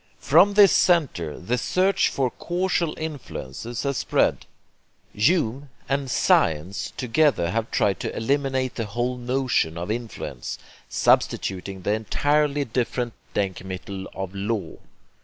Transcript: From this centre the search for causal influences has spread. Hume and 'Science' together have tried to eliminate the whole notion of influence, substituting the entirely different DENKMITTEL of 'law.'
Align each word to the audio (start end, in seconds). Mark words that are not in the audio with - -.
From 0.17 0.55
this 0.55 0.71
centre 0.71 1.37
the 1.37 1.59
search 1.59 2.09
for 2.09 2.31
causal 2.31 2.97
influences 2.97 3.83
has 3.83 3.97
spread. 3.97 4.47
Hume 5.13 5.69
and 5.87 6.09
'Science' 6.09 6.91
together 6.97 7.51
have 7.51 7.69
tried 7.69 7.99
to 7.99 8.17
eliminate 8.17 8.73
the 8.73 8.87
whole 8.87 9.15
notion 9.15 9.77
of 9.77 9.91
influence, 9.91 10.57
substituting 10.89 11.83
the 11.83 11.93
entirely 11.93 12.65
different 12.65 13.13
DENKMITTEL 13.35 14.07
of 14.15 14.33
'law.' 14.33 14.79